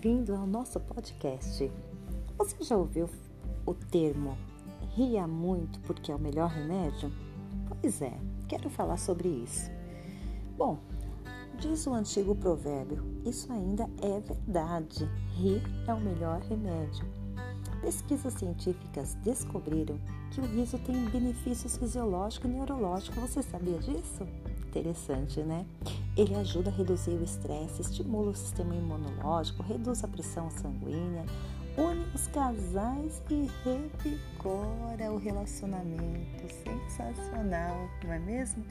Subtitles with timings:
[0.00, 1.72] Bem-vindo ao nosso podcast.
[2.36, 3.10] Você já ouviu
[3.66, 4.38] o termo
[4.94, 7.10] ria muito porque é o melhor remédio?
[7.68, 8.12] Pois é,
[8.46, 9.68] quero falar sobre isso.
[10.56, 10.78] Bom,
[11.58, 15.04] diz o antigo provérbio, isso ainda é verdade.
[15.34, 17.04] Rir é o melhor remédio.
[17.80, 19.98] Pesquisas científicas descobriram
[20.30, 23.18] que o riso tem benefícios fisiológicos e neurológicos.
[23.18, 24.22] Você sabia disso?
[24.68, 25.66] Interessante, né?
[26.18, 31.24] Ele ajuda a reduzir o estresse, estimula o sistema imunológico, reduz a pressão sanguínea,
[31.76, 36.52] une os casais e revigora o relacionamento.
[36.64, 38.64] Sensacional, não é mesmo?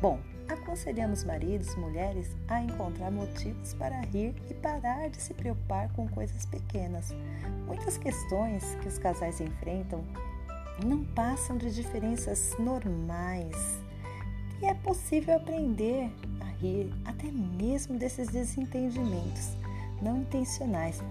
[0.00, 5.92] Bom, aconselhamos maridos e mulheres a encontrar motivos para rir e parar de se preocupar
[5.94, 7.12] com coisas pequenas.
[7.66, 10.04] Muitas questões que os casais enfrentam
[10.86, 13.87] não passam de diferenças normais.
[14.60, 19.56] E é possível aprender a rir até mesmo desses desentendimentos
[20.02, 21.02] não intencionais.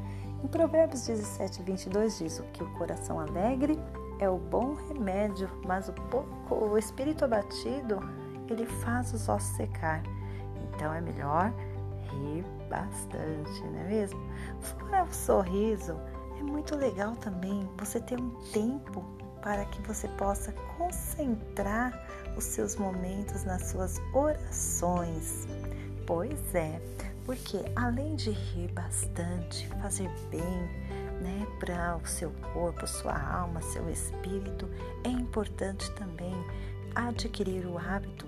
[0.44, 3.80] Em Provérbios 17, 22 diz que o coração alegre
[4.20, 8.00] é o bom remédio, mas o, pouco, o espírito abatido
[8.50, 10.04] ele faz os ossos secar.
[10.64, 11.54] Então é melhor
[12.11, 14.20] rir bastante, não é mesmo?
[14.61, 15.95] Fora o sorriso,
[16.39, 19.04] é muito legal também você ter um tempo
[19.48, 21.98] para que você possa concentrar
[22.36, 25.48] os seus momentos nas suas orações.
[26.06, 26.81] Pois é,
[27.23, 30.42] porque além de rir bastante, fazer bem,
[31.22, 34.70] né, para o seu corpo, sua alma, seu espírito,
[35.06, 36.36] é importante também
[36.94, 38.26] adquirir o hábito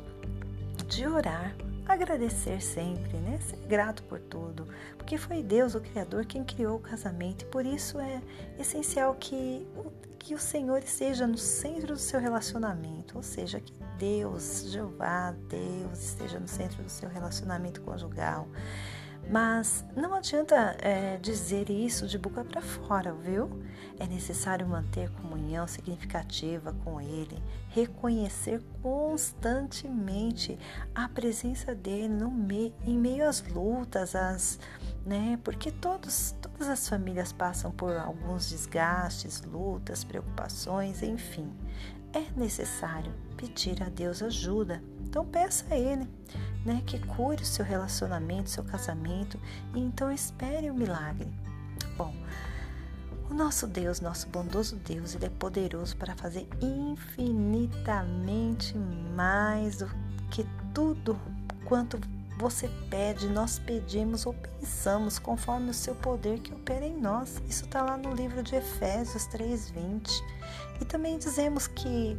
[0.88, 1.54] de orar,
[1.94, 3.40] agradecer sempre, né?
[3.42, 7.66] Ser grato por tudo, porque foi Deus, o Criador, quem criou o casamento e por
[7.66, 8.22] isso é
[8.58, 9.68] essencial que,
[10.18, 16.00] que o Senhor esteja no centro do seu relacionamento, ou seja, que Deus, Jeová, Deus
[16.00, 18.48] esteja no centro do seu relacionamento conjugal.
[19.30, 23.62] Mas não adianta é, dizer isso de boca para fora, viu?
[24.00, 27.40] É necessário manter comunhão significativa com Ele,
[27.70, 30.58] reconhecer constantemente
[30.96, 34.60] a presença dele no me, em meio às lutas, às,
[35.06, 35.40] né?
[35.44, 41.54] Porque todos, todas as famílias passam por alguns desgastes, lutas, preocupações, enfim.
[42.14, 44.82] É necessário pedir a Deus ajuda.
[45.02, 46.08] Então peça a Ele
[46.66, 49.40] né, que cure o seu relacionamento, seu casamento,
[49.74, 51.32] e então espere o milagre.
[51.98, 52.14] Bom,
[53.30, 58.78] o nosso Deus, nosso bondoso Deus, ele é poderoso para fazer infinitamente
[59.16, 59.90] mais do
[60.30, 61.18] que tudo
[61.66, 61.98] quanto
[62.40, 67.42] você pede, nós pedimos ou pensamos conforme o seu poder que opera em nós.
[67.48, 70.10] Isso está lá no livro de Efésios 3:20.
[70.80, 72.18] E também dizemos que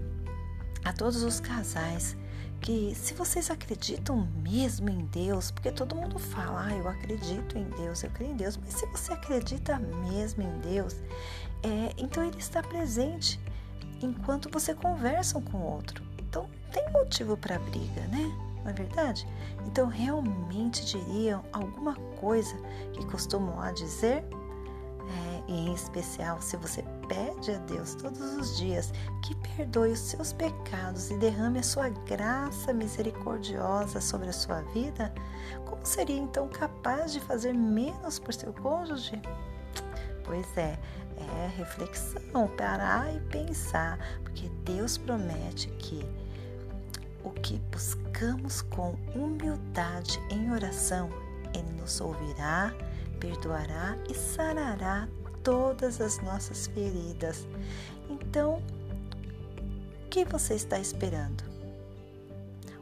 [0.84, 2.16] a todos os casais
[2.60, 7.64] que se vocês acreditam mesmo em Deus, porque todo mundo fala, ah, eu acredito em
[7.70, 10.94] Deus, eu creio em Deus, mas se você acredita mesmo em Deus,
[11.62, 13.40] é, então Ele está presente
[14.02, 16.04] enquanto você conversa com o outro.
[16.18, 18.49] Então tem motivo para briga, né?
[18.62, 19.26] Não é verdade?
[19.66, 22.56] Então realmente diriam alguma coisa
[22.92, 24.24] que costumam a dizer
[25.50, 30.32] e em especial se você pede a Deus todos os dias que perdoe os seus
[30.32, 35.12] pecados e derrame a sua graça misericordiosa sobre a sua vida,
[35.66, 39.20] como seria então capaz de fazer menos por seu cônjuge?
[40.24, 40.78] Pois é,
[41.16, 46.06] é reflexão, parar e pensar, porque Deus promete que
[47.24, 51.08] o que buscamos com humildade em oração,
[51.54, 52.72] Ele nos ouvirá,
[53.18, 55.08] perdoará e sarará
[55.42, 57.46] todas as nossas feridas.
[58.08, 58.62] Então,
[60.04, 61.44] o que você está esperando?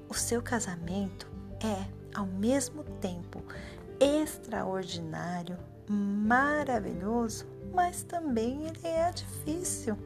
[0.09, 1.27] O seu casamento
[1.63, 1.85] é,
[2.15, 3.43] ao mesmo tempo,
[4.01, 9.97] extraordinário, maravilhoso, mas também ele é difícil.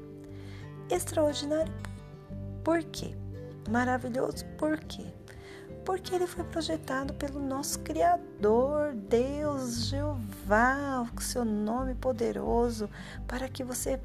[0.90, 1.72] Extraordinário
[2.64, 3.12] por quê?
[3.70, 5.06] Maravilhoso por quê?
[5.84, 12.88] porque ele foi projetado pelo nosso Criador, Deus, Jeová, o seu nome poderoso,
[13.26, 14.00] para que você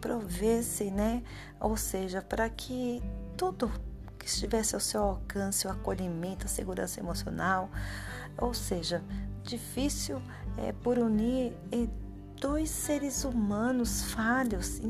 [0.00, 1.22] provesse, né?
[1.60, 3.02] Ou seja, para que
[3.36, 3.70] tudo
[4.18, 7.70] que estivesse ao seu alcance, o acolhimento, a segurança emocional,
[8.36, 9.02] ou seja,
[9.42, 10.20] difícil
[10.58, 11.88] é, por unir é,
[12.40, 14.80] dois seres humanos falhos,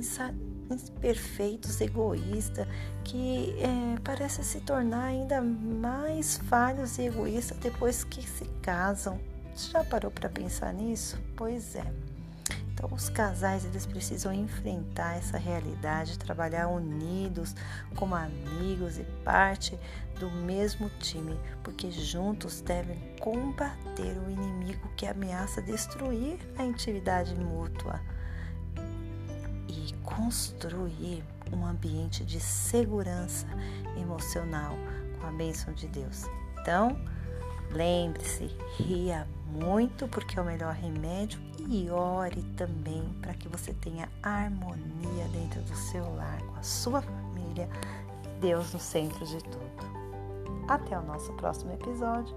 [0.75, 2.67] imperfeitos, egoístas,
[3.05, 9.21] que é, parece se tornar ainda mais falhos e egoístas depois que se casam.
[9.55, 11.19] Você já parou para pensar nisso?
[11.37, 11.85] Pois é.
[12.73, 17.55] Então, os casais eles precisam enfrentar essa realidade, trabalhar unidos,
[17.95, 19.79] como amigos e parte
[20.19, 28.01] do mesmo time, porque juntos devem combater o inimigo que ameaça destruir a intimidade mútua
[30.03, 33.47] construir um ambiente de segurança
[33.97, 34.77] emocional
[35.21, 36.25] com a bênção de Deus.
[36.61, 36.97] Então,
[37.71, 44.09] lembre-se, ria muito porque é o melhor remédio e ore também para que você tenha
[44.23, 47.69] harmonia dentro do seu lar, com a sua família
[48.41, 49.93] Deus no centro de tudo.
[50.69, 52.35] Até o nosso próximo episódio